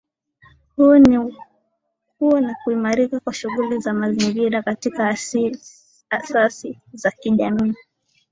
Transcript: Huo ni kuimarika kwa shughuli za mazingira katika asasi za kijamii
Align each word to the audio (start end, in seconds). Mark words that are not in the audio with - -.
Huo 2.19 2.39
ni 2.41 2.53
kuimarika 2.63 3.19
kwa 3.19 3.33
shughuli 3.33 3.79
za 3.79 3.93
mazingira 3.93 4.61
katika 4.63 5.09
asasi 6.11 6.79
za 6.93 7.11
kijamii 7.11 7.73